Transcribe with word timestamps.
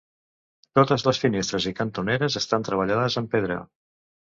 Totes 0.79 1.05
les 1.09 1.21
finestres 1.25 1.69
i 1.73 1.75
cantoneres 1.83 2.41
estan 2.45 2.69
treballades 2.73 3.23
amb 3.25 3.35
pedra. 3.39 3.65